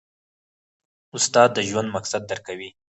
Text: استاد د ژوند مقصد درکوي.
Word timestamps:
استاد 1.15 1.49
د 1.53 1.57
ژوند 1.69 1.89
مقصد 1.95 2.21
درکوي. 2.31 2.69